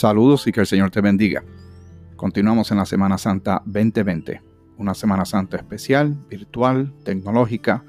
Saludos 0.00 0.46
y 0.46 0.52
que 0.52 0.60
el 0.60 0.66
Señor 0.66 0.90
te 0.90 1.02
bendiga. 1.02 1.44
Continuamos 2.16 2.70
en 2.70 2.78
la 2.78 2.86
Semana 2.86 3.18
Santa 3.18 3.60
2020, 3.66 4.40
una 4.78 4.94
Semana 4.94 5.26
Santa 5.26 5.58
especial, 5.58 6.16
virtual, 6.26 6.94
tecnológica, 7.04 7.84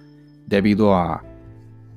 debido 0.46 0.94
a 0.94 1.24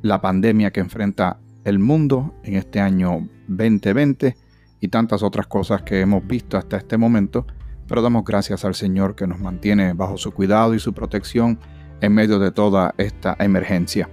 la 0.02 0.20
pandemia 0.20 0.70
que 0.70 0.78
enfrenta 0.78 1.40
el 1.64 1.80
mundo 1.80 2.32
en 2.44 2.54
este 2.54 2.78
año 2.78 3.28
2020 3.48 4.36
y 4.78 4.86
tantas 4.86 5.24
otras 5.24 5.48
cosas 5.48 5.82
que 5.82 6.02
hemos 6.02 6.24
visto 6.24 6.56
hasta 6.56 6.76
este 6.76 6.96
momento, 6.96 7.44
pero 7.88 8.00
damos 8.00 8.24
gracias 8.24 8.64
al 8.64 8.76
Señor 8.76 9.16
que 9.16 9.26
nos 9.26 9.40
mantiene 9.40 9.94
bajo 9.94 10.16
su 10.16 10.30
cuidado 10.30 10.74
y 10.74 10.78
su 10.78 10.92
protección 10.92 11.58
en 12.00 12.14
medio 12.14 12.38
de 12.38 12.52
toda 12.52 12.94
esta 12.98 13.34
emergencia. 13.40 14.08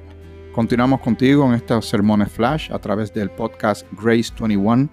Continuamos 0.52 1.02
contigo 1.02 1.46
en 1.46 1.54
estos 1.54 1.88
sermones 1.88 2.32
flash 2.32 2.72
a 2.72 2.80
través 2.80 3.14
del 3.14 3.30
podcast 3.30 3.86
Grace 4.02 4.34
21 4.40 4.90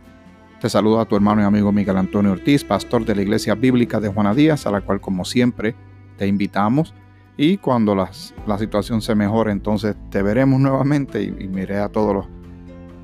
te 0.60 0.68
saluda 0.68 1.02
a 1.02 1.04
tu 1.04 1.14
hermano 1.14 1.40
y 1.42 1.44
amigo 1.44 1.70
Miguel 1.70 1.96
Antonio 1.96 2.32
Ortiz, 2.32 2.64
pastor 2.64 3.04
de 3.04 3.14
la 3.14 3.22
Iglesia 3.22 3.54
Bíblica 3.54 4.00
de 4.00 4.08
Juana 4.08 4.34
Díaz, 4.34 4.66
a 4.66 4.70
la 4.72 4.80
cual 4.80 5.00
como 5.00 5.24
siempre 5.24 5.76
te 6.16 6.26
invitamos. 6.26 6.94
Y 7.36 7.58
cuando 7.58 7.94
la 7.94 8.10
situación 8.58 9.00
se 9.00 9.14
mejore, 9.14 9.52
entonces 9.52 9.94
te 10.10 10.22
veremos 10.22 10.60
nuevamente 10.60 11.22
y, 11.22 11.30
miré 11.46 11.78
a 11.78 11.88
todos 11.88 12.12
los, 12.12 12.26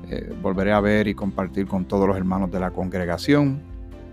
eh, 0.09 0.35
volveré 0.41 0.73
a 0.73 0.81
ver 0.81 1.07
y 1.07 1.15
compartir 1.15 1.67
con 1.67 1.85
todos 1.85 2.05
los 2.05 2.17
hermanos 2.17 2.51
de 2.51 2.59
la 2.59 2.71
congregación, 2.71 3.61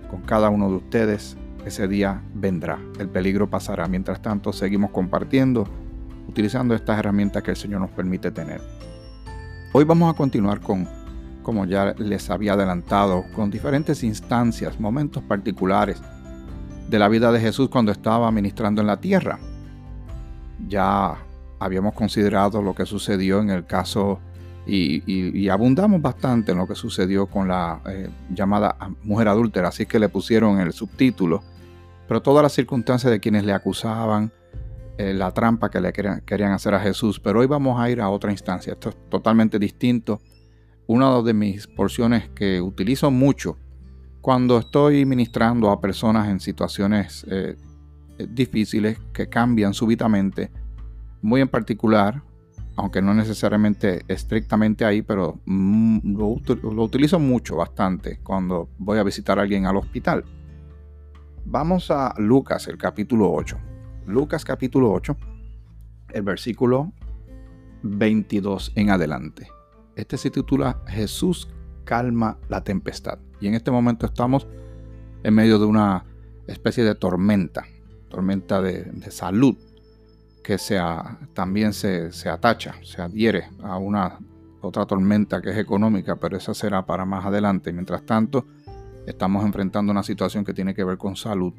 con 0.09 0.23
cada 0.23 0.49
uno 0.49 0.71
de 0.71 0.77
ustedes. 0.77 1.37
Ese 1.67 1.89
día 1.89 2.23
vendrá, 2.35 2.79
el 3.01 3.09
peligro 3.09 3.51
pasará. 3.51 3.89
Mientras 3.89 4.23
tanto, 4.23 4.53
seguimos 4.53 4.91
compartiendo, 4.93 5.67
utilizando 6.29 6.75
estas 6.77 7.01
herramientas 7.01 7.43
que 7.43 7.51
el 7.51 7.57
Señor 7.57 7.81
nos 7.81 7.91
permite 7.91 8.31
tener. 8.31 8.61
Hoy 9.73 9.83
vamos 9.83 10.13
a 10.13 10.17
continuar 10.17 10.61
con 10.61 11.02
como 11.43 11.67
ya 11.67 11.95
les 11.99 12.31
había 12.31 12.55
adelantado, 12.55 13.25
con 13.35 13.51
diferentes 13.51 14.03
instancias, 14.03 14.79
momentos 14.81 15.23
particulares 15.23 16.01
de 16.89 16.99
la 16.99 17.09
vida 17.09 17.33
de 17.33 17.41
Jesús 17.41 17.69
cuando 17.69 17.93
estaba 17.93 18.31
ministrando 18.31 18.81
en 18.81 18.87
la 18.87 18.99
tierra. 18.99 19.39
Ya 20.69 21.17
habíamos 21.59 21.95
considerado 21.95 22.63
lo 22.63 22.75
que 22.75 22.87
sucedió 22.87 23.41
en 23.41 23.51
el 23.51 23.67
caso 23.67 24.21
y, 24.67 25.49
abundamos 25.49 26.01
bastante 26.01 26.53
en 26.53 26.59
lo 26.59 26.69
que 26.69 26.75
sucedió 26.75 27.27
con 27.27 27.49
la 27.49 27.81
eh, 27.87 28.09
llamada 28.31 28.77
mujer 29.03 29.29
adúltera, 29.29 29.69
así 29.69 29.87
que 29.87 29.99
le 29.99 30.09
pusieron 30.09 30.61
el 30.61 30.73
subtítulo, 30.73 31.43
pero 32.07 32.23
todas 32.23 32.43
las 32.43 32.53
circunstancias 32.53 33.11
de 33.11 33.21
quienes 33.21 33.45
le 33.45 33.53
acusaban, 33.53 34.31
eh, 34.99 35.15
la 35.15 35.33
trampa 35.33 35.71
que 35.71 35.81
le 35.81 35.93
querían 35.93 36.53
hacer 36.53 36.75
a 36.75 36.81
Jesús, 36.81 37.19
pero 37.19 37.41
hoy 37.41 37.47
vamos 37.47 37.81
a 37.81 37.91
ir 37.91 38.01
a 38.01 38.09
otra 38.09 38.31
instancia, 38.31 38.75
esto 38.75 38.91
es 38.91 38.97
totalmente 39.09 39.59
distinto 39.59 40.21
una 40.87 41.23
de 41.23 41.35
mis 41.35 41.67
porciones 41.67 42.29
que 42.31 42.61
utilizo 42.61 43.11
mucho 43.11 43.57
cuando 44.21 44.59
estoy 44.59 45.05
ministrando 45.05 45.71
a 45.71 45.81
personas 45.81 46.29
en 46.29 46.41
situaciones 46.41 47.27
eh, 47.29 47.57
difíciles 48.31 48.99
que 49.13 49.29
cambian 49.29 49.75
súbitamente, 49.75 50.51
muy 51.23 51.41
en 51.41 51.49
particular, 51.49 52.23
aunque 52.77 53.03
no 53.03 53.15
necesariamente 53.15 54.03
estrictamente 54.09 54.85
ahí, 54.85 55.03
pero 55.03 55.41
mm, 55.45 56.17
lo, 56.17 56.37
lo, 56.63 56.83
utilizo 56.85 57.19
mucho, 57.19 57.57
bastante, 57.57 58.21
cuando 58.23 58.69
voy 58.79 58.99
a 58.99 59.03
visitar 59.03 59.39
a 59.39 59.43
alguien 59.43 59.67
al 59.67 59.77
hospital. 59.77 60.25
Vamos 61.45 61.91
a 61.91 62.15
Lucas, 62.19 62.69
el 62.69 62.79
capítulo 62.79 63.33
8. 63.33 63.59
Lucas 64.07 64.45
capítulo 64.45 64.93
8, 64.93 65.17
el 66.11 66.23
versículo 66.23 66.93
22 67.83 68.73
en 68.77 68.91
adelante. 68.91 69.49
Este 69.97 70.17
se 70.17 70.31
titula 70.31 70.81
Jesús 70.87 71.49
calma 71.85 72.39
la 72.49 72.63
tempestad. 72.63 73.19
Y 73.41 73.49
en 73.49 73.55
este 73.55 73.71
momento 73.71 74.07
estamos 74.07 74.47
en 75.23 75.35
medio 75.35 75.59
de 75.59 75.67
una 75.67 76.05
especie 76.47 76.85
de 76.85 76.95
tormenta, 76.95 77.65
tormenta 78.09 78.61
de, 78.61 79.11
salud, 79.11 79.57
que 80.43 80.57
también 81.35 81.73
se, 81.73 82.13
se, 82.13 82.29
atacha, 82.29 82.75
se 82.83 83.03
adhiere 83.03 83.49
a 83.63 83.79
una 83.79 84.19
otra 84.61 84.87
tormenta 84.87 85.43
que 85.43 85.51
es 85.51 85.57
económica, 85.57 86.17
pero 86.17 86.37
esa 86.37 86.55
será 86.55 86.87
para 86.87 87.05
más 87.05 87.25
adelante. 87.25 87.73
Mientras 87.73 88.05
tanto, 88.05 88.47
estamos 89.07 89.45
enfrentando 89.45 89.93
una 89.93 90.03
situación 90.03 90.45
que 90.45 90.55
tiene 90.55 90.75
que 90.75 90.85
ver 90.85 90.99
con 90.99 91.17
salud, 91.17 91.53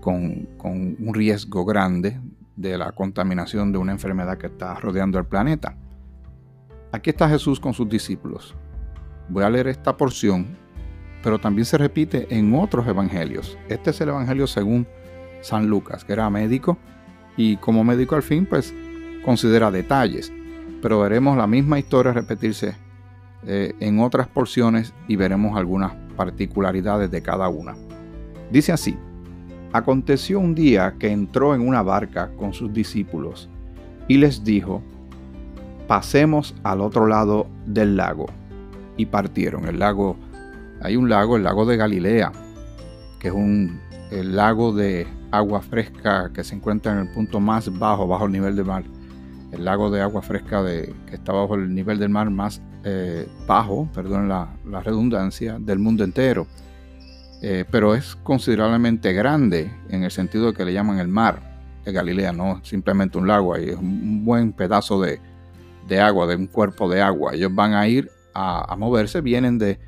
con 0.00 0.48
un 0.58 1.14
riesgo 1.14 1.64
grande 1.64 2.20
de 2.56 2.76
la 2.76 2.92
contaminación 2.92 3.72
de 3.72 3.78
una 3.78 3.92
enfermedad 3.92 4.36
que 4.36 4.48
está 4.48 4.74
rodeando 4.74 5.18
el 5.18 5.26
planeta. 5.26 5.76
Aquí 6.90 7.10
está 7.10 7.28
Jesús 7.28 7.60
con 7.60 7.74
sus 7.74 7.88
discípulos. 7.88 8.54
Voy 9.28 9.44
a 9.44 9.50
leer 9.50 9.68
esta 9.68 9.96
porción, 9.96 10.56
pero 11.22 11.38
también 11.38 11.66
se 11.66 11.76
repite 11.76 12.26
en 12.30 12.54
otros 12.54 12.86
evangelios. 12.86 13.58
Este 13.68 13.90
es 13.90 14.00
el 14.00 14.08
evangelio 14.08 14.46
según 14.46 14.86
San 15.42 15.68
Lucas, 15.68 16.04
que 16.04 16.14
era 16.14 16.30
médico 16.30 16.78
y 17.36 17.56
como 17.58 17.84
médico 17.84 18.14
al 18.14 18.22
fin 18.22 18.46
pues 18.46 18.74
considera 19.22 19.70
detalles. 19.70 20.32
Pero 20.80 21.00
veremos 21.00 21.36
la 21.36 21.46
misma 21.46 21.78
historia 21.78 22.12
repetirse 22.12 22.74
eh, 23.46 23.74
en 23.80 24.00
otras 24.00 24.26
porciones 24.26 24.94
y 25.08 25.16
veremos 25.16 25.58
algunas 25.58 25.92
particularidades 26.16 27.10
de 27.10 27.20
cada 27.20 27.50
una. 27.50 27.76
Dice 28.50 28.72
así, 28.72 28.96
aconteció 29.74 30.40
un 30.40 30.54
día 30.54 30.94
que 30.98 31.10
entró 31.10 31.54
en 31.54 31.66
una 31.66 31.82
barca 31.82 32.30
con 32.38 32.54
sus 32.54 32.72
discípulos 32.72 33.50
y 34.08 34.16
les 34.16 34.42
dijo, 34.42 34.82
pasemos 35.88 36.54
al 36.62 36.80
otro 36.80 37.08
lado 37.08 37.48
del 37.66 37.96
lago. 37.96 38.26
Y 38.96 39.06
partieron. 39.06 39.66
El 39.66 39.80
lago, 39.80 40.16
hay 40.80 40.96
un 40.96 41.08
lago, 41.08 41.36
el 41.36 41.42
lago 41.42 41.66
de 41.66 41.76
Galilea, 41.76 42.30
que 43.18 43.28
es 43.28 43.34
un 43.34 43.80
el 44.10 44.36
lago 44.36 44.72
de 44.72 45.06
agua 45.30 45.60
fresca 45.60 46.30
que 46.32 46.42
se 46.44 46.54
encuentra 46.54 46.92
en 46.92 46.98
el 46.98 47.08
punto 47.08 47.40
más 47.40 47.76
bajo, 47.78 48.06
bajo 48.06 48.26
el 48.26 48.32
nivel 48.32 48.56
del 48.56 48.64
mar. 48.64 48.84
El 49.52 49.64
lago 49.64 49.90
de 49.90 50.00
agua 50.00 50.22
fresca 50.22 50.62
de, 50.62 50.94
que 51.06 51.16
está 51.16 51.32
bajo 51.32 51.54
el 51.54 51.74
nivel 51.74 51.98
del 51.98 52.10
mar 52.10 52.30
más 52.30 52.60
eh, 52.84 53.26
bajo, 53.46 53.88
perdón 53.94 54.28
la, 54.28 54.48
redundancia, 54.82 55.58
del 55.58 55.78
mundo 55.78 56.04
entero. 56.04 56.46
Eh, 57.40 57.64
pero 57.70 57.94
es 57.94 58.16
considerablemente 58.16 59.12
grande 59.12 59.70
en 59.90 60.02
el 60.02 60.10
sentido 60.10 60.46
de 60.46 60.54
que 60.54 60.64
le 60.64 60.72
llaman 60.72 60.98
el 60.98 61.08
mar 61.08 61.40
de 61.84 61.92
Galilea, 61.92 62.32
no 62.32 62.60
simplemente 62.64 63.16
un 63.16 63.28
lago, 63.28 63.54
ahí 63.54 63.68
es 63.68 63.76
un 63.76 64.24
buen 64.24 64.52
pedazo 64.52 65.00
de, 65.00 65.20
de 65.88 66.00
agua, 66.00 66.26
de 66.26 66.36
un 66.36 66.46
cuerpo 66.46 66.88
de 66.88 67.02
agua. 67.02 67.34
Ellos 67.34 67.54
van 67.54 67.74
a 67.74 67.88
ir 67.88 68.10
a, 68.34 68.76
moverse, 68.76 69.20
vienen 69.20 69.58
de, 69.58 69.78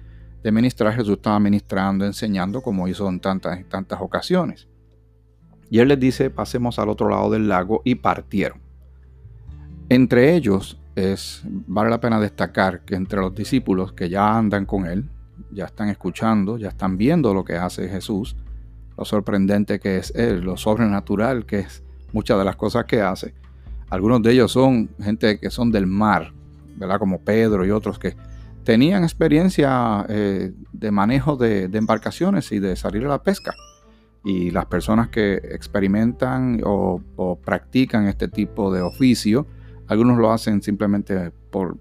de, 0.43 0.53
ministrar. 0.53 0.95
Jesús 0.95 1.17
estaba 1.17 1.39
ministrando, 1.39 2.05
enseñando, 2.05 2.63
como 2.63 2.89
hizo 2.89 3.09
en 3.09 3.21
tantas, 3.21 3.65
tantas 3.69 4.01
ocasiones. 4.01 4.69
Y 5.71 5.79
él 5.79 5.89
les 5.89 6.01
dice, 6.01 6.31
pasemos 6.31 6.79
al 6.79 6.89
otro 6.89 7.09
lado 7.09 7.31
del 7.31 7.49
lago 7.49 7.83
y 7.85 7.95
partieron. 7.95 8.61
Entre 9.89 10.35
ellos 10.35 10.81
es, 10.97 11.43
vale 11.47 11.91
la 11.91 12.01
pena 12.01 12.19
destacar 12.19 12.85
que 12.85 12.97
entre 12.97 13.21
los 13.21 13.35
discípulos 13.35 13.93
que 13.93 14.09
ya 14.09 14.37
andan 14.37 14.67
con 14.67 14.87
él, 14.87 15.09
ya 15.53 15.67
están 15.67 15.89
escuchando, 15.89 16.59
ya 16.59 16.69
están 16.69 16.97
viendo 16.97 17.33
lo 17.35 17.45
que 17.45 17.57
hace 17.57 17.89
Jesús, 17.89 18.37
lo 18.97 19.05
sorprendente 19.05 19.81
que 19.81 19.99
es 19.99 20.13
él, 20.15 20.41
lo 20.41 20.57
sobrenatural 20.57 21.47
que 21.47 21.61
es 21.61 21.83
muchas 22.13 22.39
de 22.39 22.45
las 22.45 22.57
cosas 22.57 22.85
que 22.85 23.01
hace, 23.01 23.35
algunos 23.91 24.23
de 24.23 24.33
ellos 24.33 24.53
son 24.53 24.89
gente 25.01 25.39
que 25.39 25.51
son 25.51 25.71
del 25.73 25.87
mar, 25.87 26.33
¿verdad? 26.77 26.99
Como 26.99 27.21
Pedro 27.21 27.67
y 27.67 27.71
otros 27.71 27.99
que 27.99 28.17
tenían 28.65 29.03
experiencia 29.03 30.07
eh, 30.09 30.53
de 30.73 30.91
manejo 30.91 31.37
de, 31.37 31.65
embarcaciones 31.73 32.53
y 32.53 32.61
de 32.61 32.77
salir 32.77 33.05
a 33.05 33.09
la 33.09 33.23
pesca. 33.23 33.55
Y 34.23 34.51
las 34.51 34.67
personas 34.67 35.09
que 35.09 35.35
experimentan 35.35 36.61
o, 36.65 37.01
practican 37.45 38.07
este 38.07 38.29
tipo 38.29 38.73
de 38.73 38.83
oficio, 38.83 39.47
algunos 39.89 40.19
lo 40.19 40.31
hacen 40.31 40.63
simplemente 40.63 41.33
por, 41.51 41.77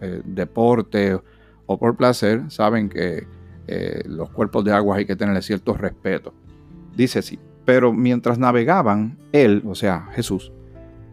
eh, 0.00 0.22
deporte 0.24 1.18
o 1.66 1.78
por 1.78 1.96
placer, 1.96 2.44
saben 2.48 2.88
que 2.88 3.26
eh, 3.66 4.02
los 4.06 4.30
cuerpos 4.30 4.64
de 4.64 4.72
agua 4.72 4.96
hay 4.96 5.04
que 5.04 5.16
tenerle 5.16 5.42
cierto 5.42 5.74
respeto. 5.74 6.32
Dice 6.96 7.18
así, 7.18 7.38
pero 7.64 7.92
mientras 7.92 8.38
navegaban, 8.38 9.18
él, 9.32 9.62
o 9.66 9.74
sea, 9.74 10.08
Jesús, 10.12 10.52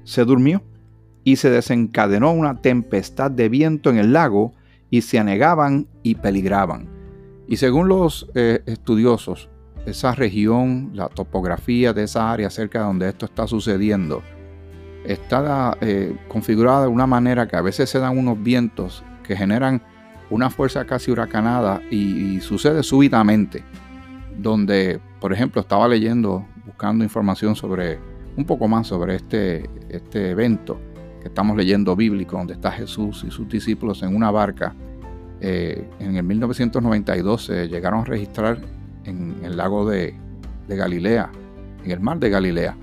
se 0.08 0.24
durmió 0.24 0.64
y 1.26 1.36
se 1.36 1.50
desencadenó 1.50 2.32
una 2.32 2.62
tempestad 2.62 3.30
de 3.30 3.50
viento 3.50 3.90
en 3.90 3.98
el 3.98 4.14
lago 4.14 4.54
y 4.90 5.02
se 5.02 5.20
anegaban 5.20 5.88
y 6.02 6.16
peligraban. 6.16 6.88
Y 7.46 7.58
según 7.58 7.90
los 7.90 8.30
eh, 8.34 8.62
estudiosos, 8.66 9.50
esa 9.86 10.16
región, 10.16 10.92
la 10.94 11.10
topografía 11.10 11.92
de 11.92 12.04
esa 12.04 12.32
área 12.32 12.50
cerca 12.50 12.80
de 12.80 12.86
donde 12.86 13.10
esto 13.10 13.26
está 13.26 13.48
sucediendo, 13.48 14.24
está 15.06 15.78
eh, 15.82 16.16
configurada 16.30 16.84
de 16.84 16.88
una 16.88 17.06
manera 17.06 17.50
que 17.50 17.58
a 17.58 17.62
veces 17.62 17.90
se 17.90 18.00
dan 18.00 18.18
unos 18.18 18.42
vientos 18.42 19.04
que 19.24 19.36
generan 19.36 19.82
una 20.30 20.50
fuerza 20.50 20.86
casi 20.86 21.12
huracanada 21.12 21.82
y 21.92 22.40
sucede 22.40 22.82
súbitamente. 22.82 23.62
Donde, 24.38 25.02
por 25.20 25.34
ejemplo, 25.34 25.60
estaba 25.60 25.86
leyendo, 25.90 26.46
buscando 26.66 27.04
información 27.04 27.58
sobre 27.58 28.00
un 28.38 28.46
poco 28.46 28.68
más 28.68 28.88
sobre 28.88 29.16
este, 29.16 29.70
este 29.90 30.30
evento 30.30 30.80
que 31.22 31.28
estamos 31.28 31.58
leyendo 31.58 31.96
bíblico, 31.96 32.38
donde 32.38 32.54
está 32.54 32.72
Jesús 32.72 33.26
y 33.28 33.32
sus 33.32 33.50
discípulos 33.50 34.04
en 34.04 34.16
una 34.16 34.32
barca 34.32 34.74
Eh, 35.40 35.88
en 36.00 36.16
el 36.16 36.24
1992 36.24 37.46
se 37.46 37.68
llegaron 37.68 38.02
a 38.02 38.06
registrar 38.06 38.58
en 39.04 39.36
el 39.44 39.56
lago 39.56 39.88
de, 39.88 40.16
Galilea, 40.68 41.30
en 41.86 41.92
el 41.92 42.00
mar 42.00 42.20
de 42.20 42.30
Galilea, 42.30 42.76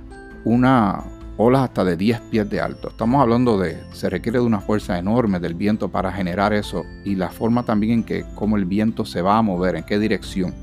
una 0.45 1.03
ola 1.37 1.65
hasta 1.65 1.85
de 1.85 1.97
10 1.97 2.21
pies 2.31 2.49
de 2.49 2.61
alto. 2.61 2.89
Estamos 2.89 3.21
hablando 3.21 3.59
de, 3.59 3.77
se 3.93 4.09
requiere 4.09 4.39
de 4.39 4.45
una 4.45 4.61
fuerza 4.61 4.99
enorme 4.99 5.41
del 5.41 5.55
viento 5.55 5.89
para 5.89 6.12
generar 6.12 6.53
eso 6.53 6.85
y 7.05 7.17
la 7.17 7.29
forma 7.29 7.65
también 7.65 7.93
en 7.93 8.05
que 8.05 8.25
cómo 8.37 8.56
el 8.56 8.65
viento 8.65 9.05
se 9.05 9.21
va 9.21 9.37
a 9.37 9.43
mover, 9.43 9.77
en 9.77 9.85
qué 9.85 9.99
dirección. 9.99 10.55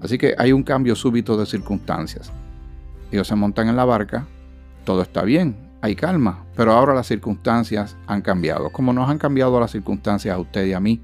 Así 0.00 0.18
que 0.18 0.34
hay 0.36 0.52
un 0.52 0.62
cambio 0.64 0.94
súbito 0.94 1.36
de 1.36 1.46
circunstancias. 1.46 2.32
Ellos 3.10 3.26
se 3.26 3.34
montan 3.34 3.68
en 3.68 3.76
la 3.76 3.84
barca, 3.84 4.26
todo 4.84 5.02
está 5.02 5.22
bien, 5.22 5.68
hay 5.80 5.94
calma, 5.94 6.44
pero 6.56 6.72
ahora 6.72 6.94
las 6.94 7.06
circunstancias 7.06 7.96
han 8.06 8.22
cambiado, 8.22 8.70
como 8.70 8.92
nos 8.92 9.08
han 9.08 9.18
cambiado 9.18 9.58
las 9.60 9.70
circunstancias 9.70 10.34
a 10.34 10.38
usted 10.38 10.66
y 10.66 10.72
a 10.72 10.80
mí 10.80 11.00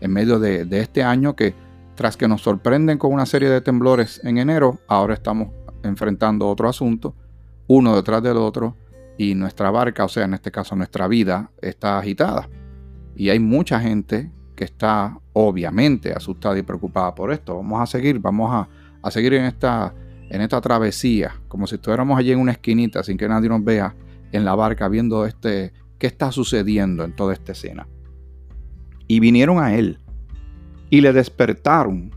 en 0.00 0.12
medio 0.12 0.38
de, 0.38 0.66
este 0.80 1.02
año 1.02 1.36
que 1.36 1.54
tras 1.94 2.16
que 2.16 2.26
nos 2.26 2.42
sorprenden 2.42 2.98
con 2.98 3.12
una 3.12 3.26
serie 3.26 3.48
de 3.50 3.60
temblores 3.60 4.20
en 4.24 4.38
enero, 4.38 4.78
ahora 4.88 5.14
estamos 5.14 5.48
enfrentando 5.82 6.48
otro 6.48 6.68
asunto, 6.68 7.14
uno 7.66 7.94
detrás 7.94 8.22
del 8.22 8.38
otro, 8.38 8.76
y 9.18 9.34
nuestra 9.34 9.70
barca, 9.70 10.04
o 10.04 10.08
sea, 10.08 10.24
en 10.24 10.32
este 10.32 10.50
caso 10.50 10.74
nuestra 10.74 11.06
vida, 11.06 11.50
está 11.60 11.98
agitada. 11.98 12.48
Y 13.14 13.28
hay 13.28 13.38
mucha 13.38 13.78
gente 13.78 14.32
que 14.56 14.64
está 14.64 15.18
obviamente 15.34 16.14
asustada 16.14 16.58
y 16.58 16.62
preocupada 16.62 17.14
por 17.14 17.30
esto. 17.30 17.56
Vamos 17.56 17.82
a 17.82 17.86
seguir, 17.86 18.18
vamos 18.18 18.50
a, 18.50 18.68
a 19.02 19.10
seguir 19.10 19.34
en 19.34 19.44
esta, 19.44 19.94
en 20.30 20.40
esta 20.40 20.60
travesía, 20.60 21.34
como 21.48 21.66
si 21.66 21.74
estuviéramos 21.74 22.18
allí 22.18 22.32
en 22.32 22.38
una 22.38 22.52
esquinita 22.52 23.02
sin 23.02 23.18
que 23.18 23.28
nadie 23.28 23.48
nos 23.48 23.62
vea 23.62 23.94
en 24.32 24.44
la 24.44 24.54
barca 24.54 24.88
viendo 24.88 25.26
este, 25.26 25.72
qué 25.98 26.06
está 26.06 26.32
sucediendo 26.32 27.04
en 27.04 27.14
toda 27.14 27.34
esta 27.34 27.52
escena. 27.52 27.88
Y 29.08 29.18
vinieron 29.18 29.58
a 29.58 29.74
él 29.74 29.98
y 30.88 31.00
le 31.00 31.12
despertaron, 31.12 32.12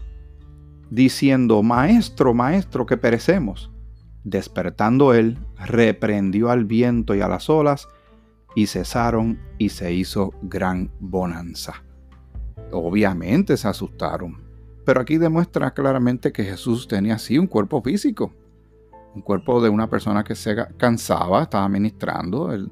diciendo, 0.89 1.63
Maestro, 1.63 2.35
Maestro, 2.35 2.85
que 2.85 2.97
perecemos. 2.97 3.71
Despertando 4.23 5.13
él, 5.13 5.39
reprendió 5.57 6.51
al 6.51 6.65
viento 6.65 7.15
y 7.15 7.21
a 7.21 7.27
las 7.27 7.49
olas, 7.49 7.87
y 8.55 8.67
cesaron 8.67 9.39
y 9.57 9.69
se 9.69 9.91
hizo 9.91 10.33
gran 10.43 10.91
bonanza. 10.99 11.83
Obviamente 12.71 13.57
se 13.57 13.67
asustaron, 13.67 14.42
pero 14.85 15.01
aquí 15.01 15.17
demuestra 15.17 15.71
claramente 15.71 16.31
que 16.31 16.43
Jesús 16.43 16.87
tenía 16.87 17.15
así 17.15 17.37
un 17.37 17.47
cuerpo 17.47 17.81
físico, 17.81 18.33
un 19.15 19.21
cuerpo 19.21 19.61
de 19.61 19.69
una 19.69 19.89
persona 19.89 20.23
que 20.23 20.35
se 20.35 20.55
cansaba, 20.77 21.43
estaba 21.43 21.69
ministrando, 21.69 22.51
él 22.51 22.71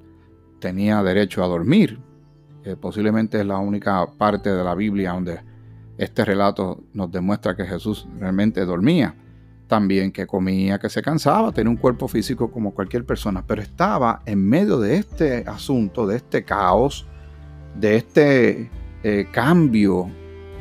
tenía 0.59 1.01
derecho 1.03 1.43
a 1.43 1.47
dormir. 1.47 1.99
Eh, 2.63 2.75
posiblemente 2.75 3.39
es 3.39 3.45
la 3.45 3.57
única 3.57 4.05
parte 4.17 4.51
de 4.51 4.63
la 4.63 4.75
Biblia 4.75 5.13
donde 5.13 5.41
este 5.97 6.25
relato 6.25 6.83
nos 6.93 7.11
demuestra 7.11 7.55
que 7.55 7.65
Jesús 7.65 8.07
realmente 8.19 8.65
dormía. 8.65 9.15
También 9.67 10.11
que 10.11 10.27
comía, 10.27 10.79
que 10.79 10.89
se 10.89 11.01
cansaba, 11.01 11.53
tenía 11.53 11.69
un 11.69 11.77
cuerpo 11.77 12.07
físico 12.07 12.51
como 12.51 12.73
cualquier 12.73 13.05
persona, 13.05 13.45
pero 13.47 13.61
estaba 13.61 14.21
en 14.25 14.47
medio 14.47 14.79
de 14.79 14.97
este 14.97 15.45
asunto, 15.47 16.05
de 16.05 16.17
este 16.17 16.43
caos, 16.43 17.07
de 17.75 17.95
este 17.95 18.69
eh, 19.03 19.27
cambio 19.31 20.11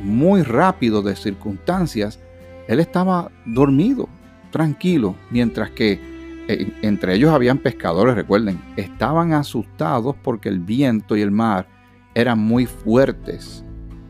muy 0.03 0.43
rápido 0.43 1.01
de 1.01 1.15
circunstancias, 1.15 2.19
él 2.67 2.79
estaba 2.79 3.31
dormido, 3.45 4.07
tranquilo, 4.51 5.15
mientras 5.29 5.71
que 5.71 5.99
eh, 6.47 6.71
entre 6.81 7.15
ellos 7.15 7.31
habían 7.31 7.57
pescadores, 7.57 8.15
recuerden, 8.15 8.61
estaban 8.75 9.33
asustados 9.33 10.15
porque 10.21 10.49
el 10.49 10.59
viento 10.59 11.15
y 11.15 11.21
el 11.21 11.31
mar 11.31 11.67
eran 12.13 12.39
muy 12.39 12.65
fuertes 12.65 13.63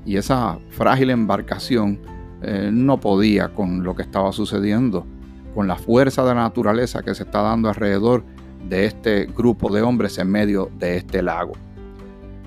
y 0.06 0.18
esa 0.18 0.58
frágil 0.70 1.12
embarcación 1.12 2.00
eh, 2.42 2.70
no 2.72 3.00
podía 3.00 3.50
con 3.50 3.84
lo 3.84 3.96
que 3.96 4.02
estaba 4.02 4.32
sucediendo, 4.32 5.06
con 5.54 5.68
la 5.68 5.76
fuerza 5.76 6.24
de 6.24 6.30
la 6.34 6.42
naturaleza 6.42 7.04
que 7.04 7.14
se 7.14 7.24
está 7.24 7.42
dando 7.42 7.70
alrededor 7.70 8.24
de 8.68 8.86
este 8.86 9.26
grupo 9.26 9.72
de 9.72 9.82
hombres 9.82 10.18
en 10.18 10.30
medio 10.32 10.72
de 10.78 10.98
este 10.98 11.22
lago. 11.22 11.54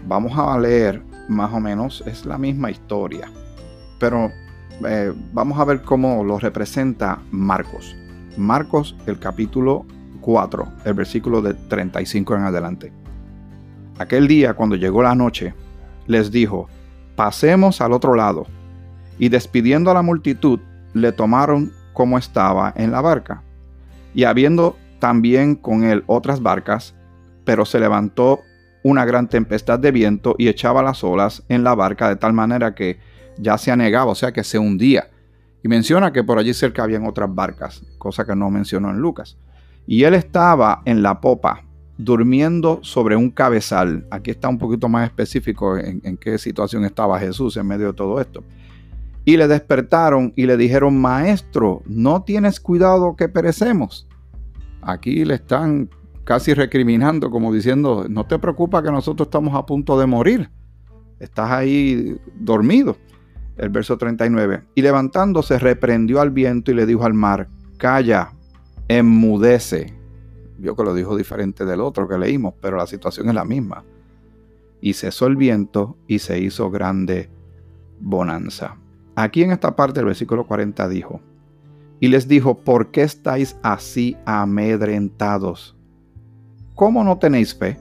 Vamos 0.07 0.33
a 0.37 0.59
leer 0.59 1.03
más 1.29 1.53
o 1.53 1.61
menos 1.61 2.03
es 2.07 2.27
la 2.27 2.39
misma 2.39 2.71
historia. 2.71 3.31
Pero 3.99 4.31
eh, 4.87 5.13
vamos 5.33 5.59
a 5.59 5.65
ver 5.65 5.83
cómo 5.83 6.25
lo 6.25 6.39
representa 6.39 7.19
Marcos. 7.31 7.97
Marcos, 8.37 8.97
el 9.07 9.19
capítulo 9.19 9.87
4, 10.21 10.67
el 10.85 10.95
versículo 10.95 11.43
de 11.43 11.55
35 11.55 12.35
en 12.35 12.43
adelante. 12.43 12.93
Aquel 13.99 14.27
día, 14.27 14.55
cuando 14.55 14.77
llegó 14.77 15.03
la 15.03 15.15
noche, 15.15 15.55
les 16.07 16.31
dijo, 16.31 16.69
pasemos 17.15 17.81
al 17.81 17.93
otro 17.93 18.15
lado. 18.15 18.47
Y 19.19 19.29
despidiendo 19.29 19.91
a 19.91 19.95
la 19.95 20.03
multitud, 20.03 20.59
le 20.93 21.13
tomaron 21.13 21.73
como 21.93 22.19
estaba 22.19 22.73
en 22.77 22.91
la 22.91 23.01
barca. 23.01 23.43
Y 24.15 24.25
habiendo 24.25 24.77
también 24.99 25.55
con 25.55 25.85
él 25.85 26.03
otras 26.07 26.43
barcas, 26.43 26.95
pero 27.45 27.65
se 27.65 27.79
levantó 27.79 28.41
una 28.85 29.05
gran 29.07 29.29
tempestad 29.29 29.81
de 29.81 29.91
viento 29.91 30.37
y 30.39 30.47
echaba 30.47 30.83
las 30.83 31.03
olas 31.03 31.43
en 31.49 31.65
la 31.65 31.75
barca 31.75 32.09
de 32.09 32.17
tal 32.17 32.35
manera 32.35 32.75
que 32.75 33.01
ya 33.39 33.59
se 33.59 33.73
anegaba, 33.73 34.13
o 34.13 34.15
sea 34.15 34.33
que 34.33 34.45
se 34.45 34.59
hundía. 34.59 35.09
Y 35.63 35.69
menciona 35.69 36.13
que 36.13 36.23
por 36.23 36.39
allí 36.39 36.53
cerca 36.53 36.85
habían 36.85 37.07
otras 37.07 37.35
barcas, 37.35 37.83
cosa 37.97 38.27
que 38.27 38.37
no 38.37 38.51
mencionó 38.51 38.91
en 38.91 38.99
Lucas. 38.99 39.39
Y 39.87 40.05
él 40.05 40.13
estaba 40.13 40.83
en 40.85 41.03
la 41.03 41.21
popa, 41.23 41.65
durmiendo 41.97 42.81
sobre 42.83 43.17
un 43.17 43.31
cabezal. 43.31 44.07
Aquí 44.11 44.31
está 44.31 44.51
un 44.51 44.59
poquito 44.59 44.87
más 44.91 45.07
específico 45.07 45.79
en, 45.79 46.03
en 46.05 46.19
qué 46.19 46.37
situación 46.37 46.85
estaba 46.85 47.19
Jesús 47.19 47.57
en 47.57 47.67
medio 47.67 47.87
de 47.87 47.93
todo 47.95 48.21
esto. 48.21 48.45
Y 49.25 49.39
le 49.39 49.49
despertaron 49.49 50.35
y 50.37 50.45
le 50.45 50.59
dijeron, 50.59 51.01
maestro, 51.01 51.83
¿no 51.87 52.23
tienes 52.23 52.61
cuidado 52.61 53.17
que 53.17 53.31
perecemos? 53.31 54.07
Aquí 54.83 55.25
le 55.25 55.37
están 55.37 55.89
casi 56.25 56.55
recriminando, 56.55 57.31
como 57.31 57.53
diciendo, 57.53 58.07
no 58.09 58.27
te 58.27 58.39
preocupa 58.39 58.83
que 58.83 58.91
nosotros 58.91 59.27
estamos 59.27 59.55
a 59.55 59.65
punto 59.67 59.99
de 59.99 60.07
morir, 60.07 60.51
estás 61.21 61.51
ahí 61.51 62.17
dormido. 62.35 62.97
El 63.57 63.69
verso 63.69 63.97
39. 63.97 64.65
Y 64.75 64.83
levantándose 64.83 65.59
reprendió 65.59 66.21
al 66.21 66.31
viento 66.31 66.73
y 66.73 66.75
le 66.75 66.87
dijo 66.87 67.05
al 67.05 67.15
mar, 67.15 67.49
calla, 67.77 68.33
enmudece. 68.89 69.95
Vio 70.59 70.75
que 70.75 70.83
lo 70.83 70.93
dijo 70.93 71.17
diferente 71.17 71.65
del 71.65 71.81
otro 71.81 72.09
que 72.09 72.19
leímos, 72.19 72.55
pero 72.61 72.77
la 72.77 72.87
situación 72.87 73.29
es 73.29 73.35
la 73.35 73.45
misma. 73.45 73.85
Y 74.81 74.95
cesó 74.95 75.27
el 75.27 75.37
viento 75.37 75.97
y 76.09 76.19
se 76.19 76.41
hizo 76.41 76.71
grande 76.71 77.31
bonanza. 78.01 78.77
Aquí 79.15 79.45
en 79.45 79.53
esta 79.53 79.77
parte 79.77 80.01
del 80.01 80.07
versículo 80.07 80.47
40 80.47 80.89
dijo, 80.89 81.21
y 82.01 82.09
les 82.09 82.27
dijo, 82.27 82.59
¿por 82.59 82.91
qué 82.91 83.03
estáis 83.03 83.57
así 83.63 84.17
amedrentados? 84.27 85.74
¿Cómo 86.75 87.05
no 87.05 87.19
tenéis 87.19 87.55
fe? 87.55 87.79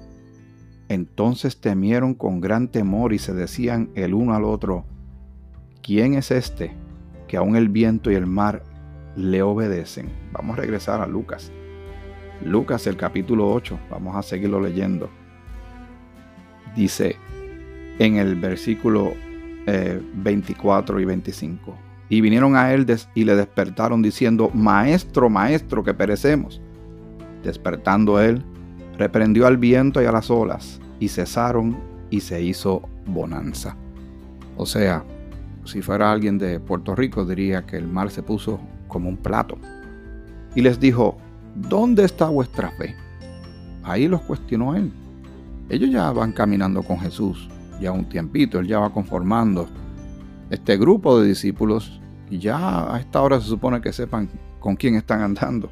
Entonces 0.87 1.59
temieron 1.59 2.13
con 2.13 2.39
gran 2.39 2.67
temor 2.67 3.11
y 3.11 3.17
se 3.17 3.33
decían 3.33 3.89
el 3.95 4.13
uno 4.13 4.35
al 4.35 4.43
otro, 4.43 4.85
¿quién 5.81 6.13
es 6.13 6.29
este 6.29 6.75
que 7.27 7.37
aun 7.37 7.55
el 7.55 7.69
viento 7.69 8.11
y 8.11 8.15
el 8.15 8.27
mar 8.27 8.61
le 9.15 9.41
obedecen? 9.41 10.11
Vamos 10.31 10.57
a 10.57 10.61
regresar 10.61 11.01
a 11.01 11.07
Lucas. 11.07 11.51
Lucas 12.45 12.85
el 12.85 12.95
capítulo 12.95 13.51
8, 13.51 13.79
vamos 13.89 14.15
a 14.15 14.21
seguirlo 14.21 14.61
leyendo. 14.61 15.09
Dice 16.75 17.15
en 17.97 18.17
el 18.17 18.35
versículo 18.35 19.13
24 19.65 20.99
eh, 20.99 21.01
y 21.01 21.05
25. 21.05 21.75
Y 22.09 22.21
vinieron 22.21 22.55
a 22.55 22.71
él 22.73 22.85
y 23.15 23.23
le 23.23 23.35
despertaron 23.35 24.03
diciendo, 24.03 24.51
Maestro, 24.53 25.31
maestro, 25.31 25.83
que 25.83 25.95
perecemos. 25.95 26.61
Despertando 27.41 28.21
él, 28.21 28.43
reprendió 28.97 29.47
al 29.47 29.57
viento 29.57 30.01
y 30.01 30.05
a 30.05 30.11
las 30.11 30.29
olas, 30.29 30.79
y 30.99 31.07
cesaron 31.07 31.77
y 32.09 32.21
se 32.21 32.41
hizo 32.41 32.81
bonanza. 33.05 33.75
O 34.57 34.65
sea, 34.65 35.03
si 35.65 35.81
fuera 35.81 36.11
alguien 36.11 36.37
de 36.37 36.59
Puerto 36.59 36.95
Rico 36.95 37.25
diría 37.25 37.65
que 37.65 37.77
el 37.77 37.87
mar 37.87 38.11
se 38.11 38.23
puso 38.23 38.59
como 38.87 39.09
un 39.09 39.17
plato. 39.17 39.57
Y 40.55 40.61
les 40.61 40.79
dijo, 40.79 41.17
¿dónde 41.55 42.05
está 42.05 42.29
vuestra 42.29 42.69
fe? 42.71 42.95
Ahí 43.83 44.07
los 44.07 44.21
cuestionó 44.21 44.75
él. 44.75 44.91
Ellos 45.69 45.89
ya 45.89 46.11
van 46.11 46.31
caminando 46.31 46.83
con 46.83 46.99
Jesús 46.99 47.49
ya 47.79 47.91
un 47.91 48.05
tiempito, 48.05 48.59
él 48.59 48.67
ya 48.67 48.79
va 48.79 48.91
conformando 48.91 49.67
este 50.49 50.77
grupo 50.77 51.19
de 51.19 51.27
discípulos 51.27 51.99
y 52.29 52.39
ya 52.39 52.93
a 52.93 52.99
esta 52.99 53.21
hora 53.21 53.39
se 53.39 53.47
supone 53.47 53.81
que 53.81 53.91
sepan 53.91 54.29
con 54.59 54.75
quién 54.75 54.95
están 54.95 55.21
andando 55.21 55.69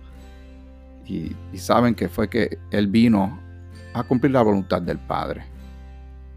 y, 1.12 1.58
saben 1.58 1.94
que 1.94 2.08
fue 2.08 2.30
que 2.30 2.58
Él 2.72 2.88
vino 2.88 3.40
a 3.94 4.04
cumplir 4.04 4.32
la 4.32 4.42
voluntad 4.42 4.82
del 4.82 4.98
Padre. 4.98 5.44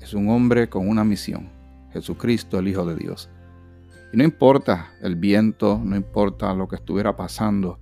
Es 0.01 0.15
un 0.15 0.29
hombre 0.29 0.69
con 0.69 0.89
una 0.89 1.05
misión, 1.05 1.49
Jesucristo, 1.93 2.59
el 2.59 2.69
Hijo 2.69 2.85
de 2.85 2.97
Dios. 2.97 3.31
Y 4.13 4.17
no 4.17 4.25
importa 4.25 4.91
el 5.01 5.17
viento, 5.17 5.81
no 5.83 5.97
importa 5.97 6.53
lo 6.55 6.69
que 6.69 6.77
estuviera 6.77 7.17
pasando, 7.17 7.79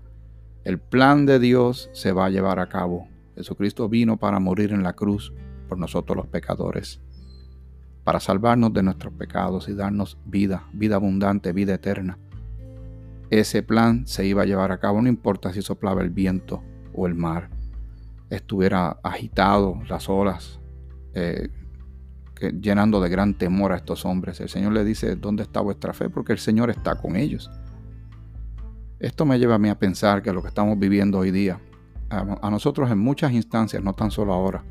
el 0.64 0.78
plan 0.78 1.26
de 1.26 1.38
Dios 1.38 1.90
se 1.92 2.12
va 2.12 2.26
a 2.26 2.30
llevar 2.30 2.60
a 2.60 2.68
cabo. 2.68 3.08
Jesucristo 3.34 3.88
vino 3.88 4.18
para 4.18 4.38
morir 4.38 4.72
en 4.72 4.82
la 4.82 4.92
cruz 4.92 5.32
por 5.68 5.78
nosotros 5.78 6.16
los 6.16 6.26
pecadores. 6.26 7.00
para 8.04 8.18
salvarnos 8.18 8.72
de 8.72 8.82
nuestros 8.82 9.14
pecados 9.14 9.68
y 9.68 9.74
darnos 9.74 10.18
vida, 10.24 10.66
vida 10.72 10.96
abundante, 10.96 11.52
vida 11.52 11.74
eterna. 11.74 12.18
Ese 13.30 13.62
plan 13.62 14.08
se 14.08 14.26
iba 14.26 14.42
a 14.42 14.44
llevar 14.44 14.72
a 14.72 14.80
cabo, 14.80 15.00
no 15.00 15.08
importa 15.08 15.52
si 15.52 15.62
soplaba 15.62 16.02
el 16.02 16.10
viento 16.10 16.64
o 16.94 17.06
el 17.06 17.14
mar, 17.14 17.48
estuviera 18.30 18.98
agitado, 19.02 19.78
las 19.88 20.08
olas, 20.08 20.60
eh, 21.14 21.48
llenando 22.60 23.00
de 23.00 23.08
gran 23.08 23.34
temor 23.34 23.72
a 23.72 23.76
estos 23.76 24.04
hombres. 24.04 24.40
El 24.40 24.48
Señor 24.48 24.72
le 24.72 24.84
dice, 24.84 25.16
¿dónde 25.16 25.42
está 25.42 25.60
vuestra 25.60 25.92
fe? 25.92 26.08
Porque 26.08 26.32
el 26.32 26.38
Señor 26.38 26.70
está 26.70 26.96
con 26.96 27.16
ellos. 27.16 27.50
Esto 28.98 29.26
me 29.26 29.38
lleva 29.38 29.56
a 29.56 29.58
mí 29.58 29.68
a 29.68 29.78
pensar 29.78 30.22
que 30.22 30.32
lo 30.32 30.42
que 30.42 30.48
estamos 30.48 30.78
viviendo 30.78 31.18
hoy 31.18 31.30
día, 31.30 31.60
a, 32.08 32.50
nosotros 32.50 32.90
en 32.90 32.98
muchas 32.98 33.32
instancias, 33.32 33.82
no 33.82 33.94
tan 33.94 34.10
solo 34.10 34.32
ahora, 34.32 34.64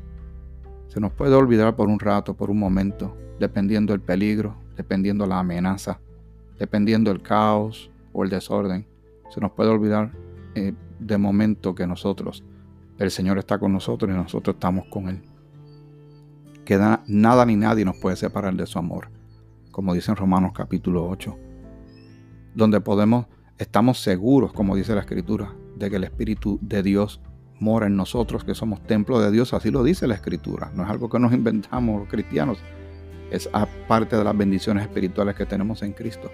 se 0.88 1.00
nos 1.00 1.12
puede 1.12 1.34
olvidar 1.34 1.74
por 1.74 1.88
un 1.88 1.98
rato, 1.98 2.34
por 2.34 2.50
un 2.50 2.58
momento, 2.58 3.16
dependiendo 3.38 3.92
del 3.92 4.00
peligro, 4.00 4.54
dependiendo 4.76 5.26
la 5.26 5.38
amenaza, 5.38 6.00
dependiendo 6.58 7.10
el 7.10 7.22
caos 7.22 7.90
o 8.12 8.24
el 8.24 8.30
desorden. 8.30 8.86
Se 9.30 9.40
nos 9.40 9.52
puede 9.52 9.70
olvidar 9.70 10.12
eh, 10.54 10.74
de 11.06 11.18
momento 11.18 11.74
que 11.74 11.86
nosotros, 11.86 12.44
el 12.98 13.10
Señor 13.10 13.38
está 13.38 13.58
con 13.58 13.72
nosotros 13.72 14.10
y 14.10 14.14
nosotros 14.14 14.54
estamos 14.54 14.86
con 14.86 15.08
Él 15.08 15.22
que 16.64 16.78
nada 17.06 17.46
ni 17.46 17.56
nadie 17.56 17.84
nos 17.84 17.96
puede 17.96 18.16
separar 18.16 18.54
de 18.54 18.66
su 18.66 18.78
amor, 18.78 19.08
como 19.70 19.94
dice 19.94 20.10
en 20.10 20.16
Romanos 20.16 20.52
capítulo 20.54 21.08
8, 21.08 21.36
donde 22.54 22.80
podemos, 22.80 23.26
estamos 23.58 23.98
seguros, 24.00 24.52
como 24.52 24.76
dice 24.76 24.94
la 24.94 25.00
Escritura, 25.00 25.52
de 25.76 25.90
que 25.90 25.96
el 25.96 26.04
Espíritu 26.04 26.58
de 26.62 26.82
Dios 26.82 27.20
mora 27.58 27.86
en 27.86 27.96
nosotros, 27.96 28.44
que 28.44 28.54
somos 28.54 28.82
templo 28.82 29.20
de 29.20 29.30
Dios, 29.30 29.54
así 29.54 29.70
lo 29.70 29.82
dice 29.82 30.06
la 30.06 30.14
Escritura, 30.14 30.70
no 30.74 30.84
es 30.84 30.90
algo 30.90 31.08
que 31.08 31.18
nos 31.18 31.32
inventamos 31.32 32.00
los 32.00 32.08
cristianos, 32.08 32.58
es 33.30 33.48
parte 33.88 34.16
de 34.16 34.24
las 34.24 34.36
bendiciones 34.36 34.82
espirituales 34.82 35.34
que 35.34 35.46
tenemos 35.46 35.82
en 35.82 35.92
Cristo. 35.92 36.30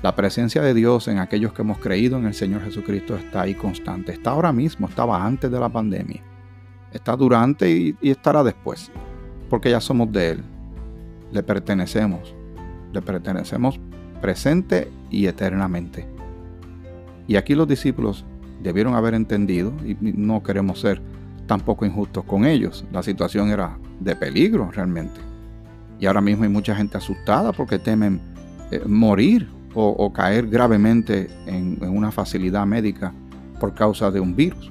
La 0.00 0.14
presencia 0.14 0.62
de 0.62 0.74
Dios 0.74 1.08
en 1.08 1.18
aquellos 1.18 1.52
que 1.52 1.62
hemos 1.62 1.78
creído 1.78 2.18
en 2.18 2.26
el 2.26 2.34
Señor 2.34 2.62
Jesucristo 2.62 3.16
está 3.16 3.42
ahí 3.42 3.54
constante. 3.54 4.12
Está 4.12 4.30
ahora 4.30 4.52
mismo, 4.52 4.86
estaba 4.86 5.24
antes 5.24 5.50
de 5.50 5.58
la 5.58 5.68
pandemia. 5.68 6.22
Está 6.92 7.16
durante 7.16 7.68
y, 7.68 7.96
estará 8.02 8.44
después 8.44 8.92
porque 9.50 9.70
ya 9.70 9.80
somos 9.80 10.12
de 10.12 10.30
Él. 10.30 10.44
Le 11.32 11.42
pertenecemos. 11.42 12.32
Le 12.92 13.02
pertenecemos 13.02 13.80
presente 14.20 14.88
y 15.10 15.26
eternamente. 15.26 16.06
Y 17.26 17.34
aquí 17.34 17.56
los 17.56 17.66
discípulos 17.66 18.24
debieron 18.62 18.94
haber 18.94 19.14
entendido, 19.14 19.72
y 19.84 19.96
no 20.00 20.42
queremos 20.42 20.80
ser 20.80 21.00
tampoco 21.46 21.84
injustos 21.84 22.24
con 22.24 22.44
ellos. 22.44 22.84
La 22.92 23.02
situación 23.02 23.50
era 23.50 23.76
de 24.00 24.14
peligro 24.14 24.70
realmente. 24.70 25.20
Y 25.98 26.06
ahora 26.06 26.20
mismo 26.20 26.44
hay 26.44 26.50
mucha 26.50 26.74
gente 26.74 26.98
asustada 26.98 27.52
porque 27.52 27.78
temen 27.78 28.20
eh, 28.70 28.80
morir 28.86 29.48
o, 29.74 30.12
caer 30.12 30.48
gravemente 30.48 31.28
en, 31.46 31.78
una 31.82 32.10
facilidad 32.10 32.66
médica 32.66 33.12
por 33.60 33.74
causa 33.74 34.10
de 34.10 34.20
un 34.20 34.34
virus. 34.34 34.70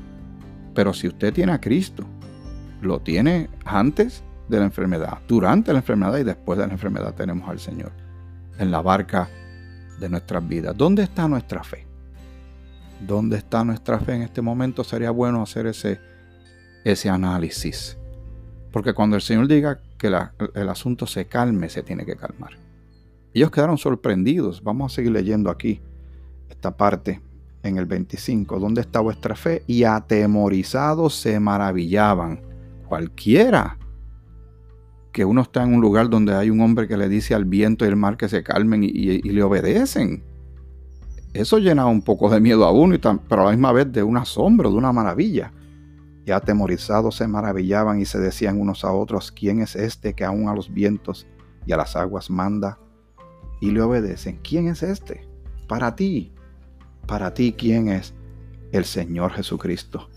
Pero 0.73 0.93
si 0.93 1.07
usted 1.07 1.33
tiene 1.33 1.53
a 1.53 1.61
Cristo, 1.61 2.05
lo 2.81 2.99
tiene 2.99 3.49
antes 3.65 4.23
de 4.49 4.59
la 4.59 4.65
enfermedad, 4.65 5.19
durante 5.27 5.73
la 5.73 5.79
enfermedad 5.79 6.17
y 6.17 6.23
después 6.23 6.57
de 6.59 6.67
la 6.67 6.73
enfermedad 6.73 7.13
tenemos 7.13 7.49
al 7.49 7.59
Señor 7.59 7.91
en 8.59 8.71
la 8.71 8.81
barca 8.81 9.29
de 9.99 10.09
nuestras 10.09 10.47
vidas. 10.47 10.75
¿Dónde 10.75 11.03
está 11.03 11.27
nuestra 11.27 11.63
fe? 11.63 11.85
¿Dónde 13.05 13.37
está 13.37 13.63
nuestra 13.63 13.99
fe 13.99 14.15
en 14.15 14.21
este 14.23 14.41
momento? 14.41 14.83
Sería 14.83 15.11
bueno 15.11 15.41
hacer 15.41 15.67
ese, 15.67 15.99
ese 16.83 17.09
análisis. 17.09 17.97
Porque 18.71 18.93
cuando 18.93 19.15
el 19.15 19.21
Señor 19.21 19.47
diga 19.47 19.79
que 19.97 20.07
el 20.07 20.69
asunto 20.69 21.07
se 21.07 21.25
calme, 21.25 21.69
se 21.69 21.83
tiene 21.83 22.05
que 22.05 22.15
calmar. 22.15 22.66
Ellos 23.37 23.51
quedaron 23.51 23.77
sorprendidos. 23.77 24.63
Vamos 24.63 24.91
a 24.91 24.95
seguir 24.95 25.11
leyendo 25.11 25.51
aquí 25.51 25.79
esta 26.49 26.75
parte 26.75 27.21
en 27.61 27.77
el 27.77 27.85
25. 27.85 28.59
¿Dónde 28.59 28.81
está 28.81 28.99
vuestra 28.99 29.35
fe? 29.35 29.61
Y 29.67 29.83
atemorizados 29.83 31.13
se 31.13 31.39
maravillaban. 31.39 32.41
Cualquiera 32.87 33.77
que 35.11 35.23
uno 35.23 35.41
está 35.41 35.61
en 35.61 35.75
un 35.75 35.81
lugar 35.81 36.09
donde 36.09 36.33
hay 36.33 36.49
un 36.49 36.61
hombre 36.61 36.87
que 36.87 36.97
le 36.97 37.07
dice 37.09 37.35
al 37.35 37.45
viento 37.45 37.85
y 37.85 37.89
al 37.89 37.95
mar 37.95 38.17
que 38.17 38.27
se 38.27 38.41
calmen 38.41 38.81
y, 38.83 39.21
le 39.21 39.43
obedecen. 39.43 40.23
Eso 41.31 41.59
llena 41.59 41.85
un 41.85 42.01
poco 42.01 42.31
de 42.31 42.39
miedo 42.39 42.65
a 42.65 42.71
uno, 42.71 42.95
y 42.95 42.97
pero 42.97 43.43
a 43.43 43.45
la 43.45 43.51
misma 43.51 43.71
vez 43.71 43.91
de 43.91 44.01
un 44.01 44.17
asombro, 44.17 44.71
de 44.71 44.77
una 44.77 44.91
maravilla. 44.91 45.53
Y 46.25 46.31
atemorizados 46.31 47.17
se 47.17 47.27
maravillaban 47.27 48.01
y 48.01 48.05
se 48.05 48.17
decían 48.17 48.59
unos 48.59 48.83
a 48.83 48.91
otros, 48.91 49.31
¿quién 49.31 49.61
es 49.61 49.75
este 49.75 50.15
que 50.15 50.25
aún 50.25 50.49
a 50.49 50.55
los 50.55 50.73
vientos 50.73 51.27
y 51.67 51.73
a 51.73 51.77
las 51.77 51.95
aguas 51.95 52.31
manda 52.31 52.79
y 53.59 53.71
le 53.71 53.81
obedecen? 53.81 54.39
¿Quién 54.43 54.67
es 54.67 54.83
este? 54.83 55.27
Para 55.67 55.95
ti, 55.95 56.31
para 57.07 57.33
ti, 57.33 57.53
¿quién 57.57 57.89
es? 57.89 58.13
El 58.71 58.85
Señor 58.85 59.31
Jesucristo. 59.33 60.09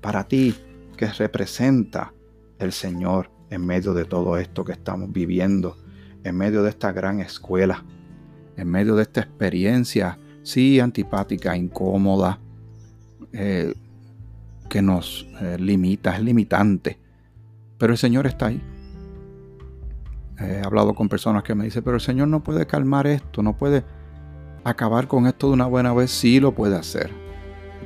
Para 0.00 0.24
ti, 0.24 0.54
que 0.96 1.06
representa 1.06 2.12
el 2.58 2.72
Señor 2.72 3.30
en 3.50 3.66
medio 3.66 3.94
de 3.94 4.04
todo 4.04 4.36
esto 4.36 4.64
que 4.64 4.72
estamos 4.72 5.12
viviendo, 5.12 5.76
en 6.24 6.36
medio 6.36 6.62
de 6.62 6.70
esta 6.70 6.92
gran 6.92 7.20
escuela, 7.20 7.84
en 8.56 8.68
medio 8.68 8.94
de 8.96 9.02
esta 9.02 9.20
experiencia, 9.20 10.18
sí, 10.42 10.80
antipática, 10.80 11.56
incómoda, 11.56 12.38
eh, 13.32 13.74
que 14.68 14.82
nos 14.82 15.26
eh, 15.40 15.56
limita, 15.58 16.14
es 16.16 16.22
limitante, 16.22 16.98
pero 17.78 17.92
el 17.92 17.98
Señor 17.98 18.26
está 18.26 18.46
ahí. 18.46 18.62
He 20.40 20.62
hablado 20.64 20.94
con 20.94 21.08
personas 21.08 21.42
que 21.42 21.54
me 21.54 21.64
dicen, 21.64 21.82
pero 21.82 21.96
el 21.96 22.00
Señor 22.00 22.28
no 22.28 22.42
puede 22.42 22.66
calmar 22.66 23.06
esto, 23.06 23.42
no 23.42 23.56
puede 23.56 23.84
acabar 24.64 25.06
con 25.06 25.26
esto 25.26 25.48
de 25.48 25.54
una 25.54 25.66
buena 25.66 25.92
vez, 25.92 26.10
sí 26.10 26.40
lo 26.40 26.52
puede 26.52 26.76
hacer. 26.76 27.10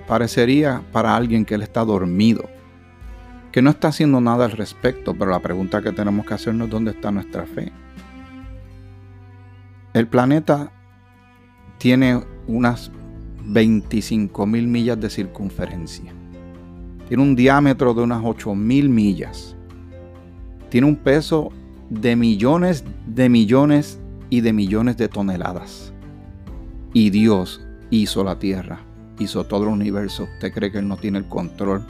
Parecería 0.07 0.83
para 0.93 1.17
alguien 1.17 1.45
que 1.45 1.57
Él 1.57 1.63
está 1.63 1.85
dormido, 1.85 2.49
que 3.51 3.61
no 3.61 3.71
está 3.71 3.89
haciendo 3.89 4.21
nada 4.21 4.45
al 4.45 4.53
respecto, 4.53 5.15
pero 5.15 5.31
la 5.31 5.41
pregunta 5.41 5.83
que 5.83 5.93
tenemos 5.93 6.27
que 6.27 6.35
hacernos 6.35 6.67
es 6.67 6.73
dónde 6.73 6.93
está 6.93 7.11
nuestra 7.11 7.45
fe. 7.45 7.73
El 9.93 10.07
planeta 10.07 10.71
tiene 11.79 12.23
unas 12.47 12.91
25 13.45 14.47
mil 14.47 14.69
millas 14.69 15.01
de 15.01 15.11
circunferencia. 15.11 16.13
Tiene 17.09 17.23
un 17.23 17.37
diámetro 17.37 17.95
de 17.95 18.03
unas 18.03 18.23
8 18.25 18.55
mil 18.55 18.89
millas. 18.89 19.57
Tiene 20.71 20.87
un 20.87 20.97
peso 20.97 21.53
de 21.91 22.17
millones 22.17 22.85
de 23.07 23.29
millones 23.29 23.99
y 24.31 24.41
de 24.41 24.53
millones 24.53 24.97
de 24.97 25.09
toneladas. 25.09 25.93
Y 26.93 27.11
Dios 27.11 27.65
hizo 27.91 28.25
la 28.25 28.39
Tierra, 28.39 28.81
hizo 29.19 29.45
todo 29.45 29.65
el 29.65 29.71
universo. 29.71 30.25
¿Usted 30.35 30.53
cree 30.53 30.73
que 30.73 30.79
Él 30.79 30.89
no 30.89 30.97
tiene 30.97 31.19
el 31.19 31.29
control 31.29 31.85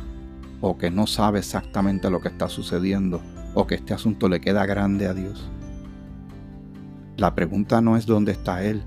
o 0.60 0.78
que 0.78 0.90
no 0.90 1.06
sabe 1.06 1.40
exactamente 1.40 2.08
lo 2.08 2.20
que 2.20 2.28
está 2.28 2.48
sucediendo 2.48 3.20
o 3.52 3.66
que 3.66 3.74
este 3.74 3.92
asunto 3.92 4.30
le 4.30 4.40
queda 4.40 4.64
grande 4.64 5.06
a 5.06 5.12
Dios. 5.12 5.48
La 7.18 7.34
pregunta 7.34 7.82
no 7.82 7.98
es 7.98 8.06
dónde 8.06 8.32
está 8.32 8.64
Él. 8.64 8.82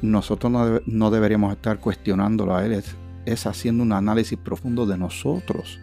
Nosotros 0.00 0.80
no, 0.86 1.10
deberíamos 1.10 1.52
estar 1.52 1.78
cuestionándolo 1.78 2.56
a 2.56 2.64
Él, 2.64 2.72
es, 2.72 2.96
es 3.26 3.46
haciendo 3.46 3.82
un 3.82 3.92
análisis 3.92 4.38
profundo 4.38 4.86
de 4.86 4.96
nosotros, 4.96 5.78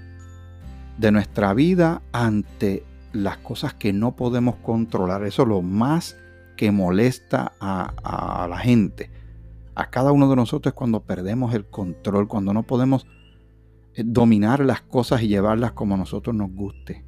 de 0.97 1.11
nuestra 1.11 1.53
vida 1.53 2.01
ante 2.11 2.83
las 3.15 3.37
cosas 3.37 3.73
que 3.73 3.93
no 3.93 4.15
podemos 4.15 4.57
controlar. 4.57 5.23
Eso 5.23 5.43
es 5.43 5.47
lo 5.47 5.61
más 5.61 6.17
que 6.55 6.71
molesta 6.71 7.53
a, 7.59 8.47
la 8.49 8.57
gente. 8.57 9.11
A 9.75 9.89
cada 9.89 10.11
uno 10.11 10.29
de 10.29 10.35
nosotros 10.35 10.71
es 10.71 10.77
cuando 10.77 11.01
perdemos 11.01 11.53
el 11.53 11.65
control, 11.65 12.27
cuando 12.27 12.53
no 12.53 12.63
podemos 12.63 13.05
dominar 13.97 14.59
las 14.59 14.81
cosas 14.81 15.21
y 15.21 15.27
llevarlas 15.27 15.71
como 15.73 15.95
a 15.95 15.97
nosotros 15.97 16.35
nos 16.35 16.51
guste. 16.51 17.03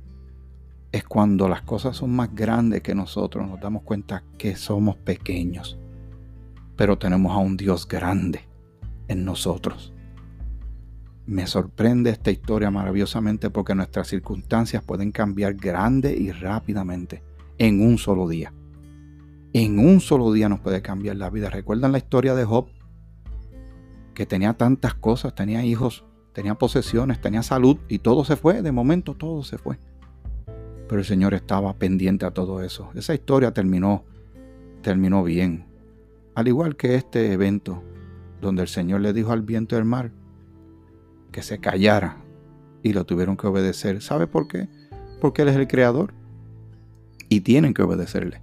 Es 0.92 1.04
cuando 1.04 1.48
las 1.48 1.62
cosas 1.62 1.98
son 1.98 2.16
más 2.16 2.34
grandes 2.34 2.82
que 2.82 2.96
nosotros, 2.96 3.48
nos 3.48 3.60
damos 3.60 3.84
cuenta 3.84 4.24
que 4.38 4.56
somos 4.56 4.96
pequeños, 4.98 5.78
pero 6.76 6.98
tenemos 6.98 7.34
a 7.34 7.38
un 7.38 7.58
Dios 7.58 7.88
grande 7.88 8.48
en 9.08 9.26
nosotros. 9.26 9.94
Me 11.28 11.46
sorprende 11.46 12.10
esta 12.10 12.32
historia 12.32 12.72
maravillosamente 12.72 13.50
porque 13.50 13.76
nuestras 13.76 14.08
circunstancias 14.08 14.84
pueden 14.84 15.12
cambiar 15.12 15.54
grande 15.54 16.18
y 16.18 16.32
rápidamente 16.32 17.22
en 17.60 17.82
un 17.82 18.00
solo 18.00 18.28
día. 18.28 18.54
En 19.54 19.78
un 19.78 20.00
solo 20.00 20.32
día 20.32 20.50
nos 20.50 20.62
puede 20.62 20.82
cambiar 20.82 21.18
la 21.18 21.30
vida. 21.30 21.50
¿Recuerdan 21.50 21.92
la 21.92 22.00
historia 22.00 22.34
de 22.34 22.46
Job? 22.46 22.68
Que 24.16 24.26
tenía 24.26 24.54
tantas 24.54 24.96
cosas, 24.96 25.36
tenía 25.36 25.64
hijos 25.64 26.04
tenía 26.38 26.54
posesiones, 26.54 27.20
tenía 27.20 27.42
salud 27.42 27.78
y 27.88 27.98
todo 27.98 28.24
se 28.24 28.36
fue, 28.36 28.62
de 28.62 28.72
momento 28.72 29.16
todo 29.16 29.42
se 29.42 29.58
fue. 29.58 29.80
Pero 30.88 31.00
el 31.00 31.06
Señor 31.06 31.34
estaba 31.34 31.74
pendiente 31.74 32.28
a 32.28 32.32
todo 32.32 32.62
eso. 32.62 32.92
Esa 32.94 33.16
historia 33.16 33.56
terminó, 33.56 34.04
terminó 34.84 35.24
bien. 35.24 35.66
Al 36.36 36.48
igual 36.48 36.76
que 36.76 36.94
este 36.94 37.34
evento, 37.34 37.82
donde 38.40 38.62
el 38.62 38.68
Señor 38.68 39.02
le 39.02 39.14
dijo 39.14 39.32
al 39.32 39.42
viento 39.42 39.78
del 39.78 39.86
mar 39.86 40.12
que 41.32 41.42
se 41.42 41.60
callara 41.60 42.18
y 42.84 42.94
lo 42.94 43.06
tuvieron 43.06 43.38
que 43.38 43.48
obedecer. 43.48 44.02
¿Sabe 44.02 44.28
por 44.28 44.48
qué? 44.48 44.68
Porque 45.22 45.42
Él 45.44 45.50
es 45.50 45.56
el 45.56 45.68
creador. 45.68 46.14
y 47.30 47.42
tienen 47.42 47.74
que 47.74 47.82
obedecerle. 47.82 48.40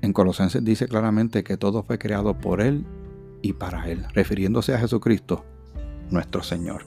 En 0.00 0.12
Colosenses 0.14 0.64
dice 0.64 0.88
claramente 0.88 1.44
que 1.44 1.56
todo 1.56 1.82
fue 1.82 1.98
creado 1.98 2.38
por 2.38 2.60
Él 2.62 2.86
y 3.42 3.52
para 3.52 3.88
Él, 3.88 4.06
refiriéndose 4.14 4.74
a 4.74 4.78
Jesucristo, 4.78 5.44
nuestro 6.10 6.42
Señor. 6.42 6.86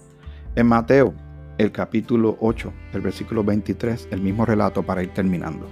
En 0.56 0.68
Mateo, 0.68 1.14
el 1.58 1.72
capítulo 1.72 2.38
8, 2.40 2.74
el 2.94 3.02
versículo 3.02 3.44
23, 3.44 4.08
el 4.12 4.22
mismo 4.22 4.46
relato 4.46 4.84
para 4.84 5.04
ir 5.04 5.10
terminando. 5.14 5.68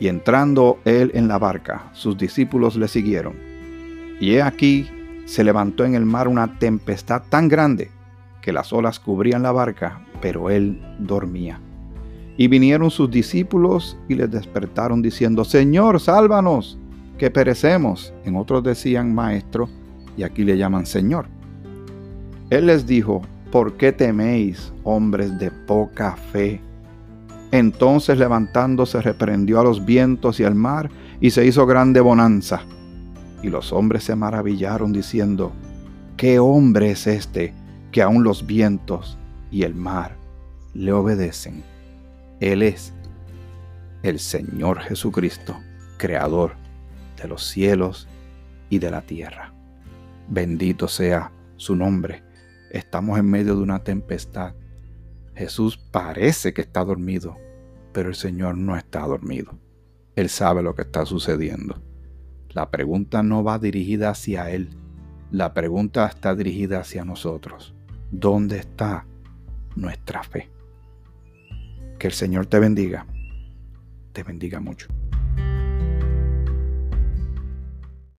Y 0.00 0.08
entrando 0.08 0.80
Él 0.84 1.10
en 1.14 1.28
la 1.28 1.38
barca, 1.38 1.88
sus 1.92 2.18
discípulos 2.18 2.76
le 2.76 2.88
siguieron. 2.88 3.34
Y 4.20 4.34
he 4.34 4.42
aquí, 4.42 4.88
se 5.24 5.44
levantó 5.44 5.84
en 5.84 5.94
el 5.94 6.04
mar 6.04 6.28
una 6.28 6.58
tempestad 6.58 7.22
tan 7.28 7.48
grande 7.48 7.90
que 8.42 8.52
las 8.52 8.72
olas 8.72 9.00
cubrían 9.00 9.42
la 9.42 9.52
barca, 9.52 10.00
pero 10.20 10.50
Él 10.50 10.80
dormía. 10.98 11.60
Y 12.36 12.48
vinieron 12.48 12.90
sus 12.90 13.10
discípulos 13.10 13.96
y 14.08 14.14
les 14.14 14.30
despertaron 14.30 15.00
diciendo, 15.00 15.44
Señor, 15.44 16.00
sálvanos, 16.00 16.78
que 17.16 17.30
perecemos. 17.30 18.12
En 18.24 18.36
otros 18.36 18.62
decían 18.62 19.14
Maestro, 19.14 19.68
y 20.16 20.24
aquí 20.24 20.44
le 20.44 20.58
llaman 20.58 20.84
Señor. 20.84 21.26
Él 22.50 22.66
les 22.66 22.86
dijo, 22.86 23.22
¿por 23.50 23.74
qué 23.74 23.92
teméis, 23.92 24.72
hombres 24.82 25.38
de 25.38 25.50
poca 25.50 26.16
fe? 26.32 26.60
Entonces 27.50 28.18
levantándose 28.18 29.00
reprendió 29.00 29.60
a 29.60 29.64
los 29.64 29.84
vientos 29.84 30.40
y 30.40 30.44
al 30.44 30.54
mar, 30.54 30.90
y 31.20 31.30
se 31.30 31.46
hizo 31.46 31.64
grande 31.66 32.00
bonanza. 32.00 32.62
Y 33.44 33.50
los 33.50 33.74
hombres 33.74 34.04
se 34.04 34.16
maravillaron 34.16 34.94
diciendo, 34.94 35.52
¿qué 36.16 36.38
hombre 36.38 36.92
es 36.92 37.06
este 37.06 37.52
que 37.92 38.00
aun 38.00 38.24
los 38.24 38.46
vientos 38.46 39.18
y 39.50 39.64
el 39.64 39.74
mar 39.74 40.16
le 40.72 40.92
obedecen? 40.92 41.62
Él 42.40 42.62
es 42.62 42.94
el 44.02 44.18
Señor 44.18 44.80
Jesucristo, 44.80 45.58
Creador 45.98 46.54
de 47.20 47.28
los 47.28 47.44
cielos 47.44 48.08
y 48.70 48.78
de 48.78 48.90
la 48.90 49.02
tierra. 49.02 49.52
Bendito 50.26 50.88
sea 50.88 51.30
su 51.58 51.76
nombre. 51.76 52.22
Estamos 52.70 53.18
en 53.18 53.28
medio 53.28 53.56
de 53.56 53.62
una 53.62 53.84
tempestad. 53.84 54.54
Jesús 55.34 55.76
parece 55.76 56.54
que 56.54 56.62
está 56.62 56.82
dormido, 56.82 57.36
pero 57.92 58.08
el 58.08 58.14
Señor 58.14 58.56
no 58.56 58.74
está 58.74 59.00
dormido. 59.00 59.58
Él 60.16 60.30
sabe 60.30 60.62
lo 60.62 60.74
que 60.74 60.80
está 60.80 61.04
sucediendo. 61.04 61.82
La 62.54 62.70
pregunta 62.70 63.24
no 63.24 63.42
va 63.42 63.58
dirigida 63.58 64.10
hacia 64.10 64.48
Él. 64.48 64.70
La 65.32 65.52
pregunta 65.52 66.06
está 66.06 66.36
dirigida 66.36 66.78
hacia 66.78 67.04
nosotros. 67.04 67.74
¿Dónde 68.12 68.58
está 68.58 69.06
nuestra 69.74 70.22
fe? 70.22 70.50
Que 71.98 72.06
el 72.06 72.12
Señor 72.12 72.46
te 72.46 72.60
bendiga. 72.60 73.06
Te 74.12 74.22
bendiga 74.22 74.60
mucho. 74.60 74.86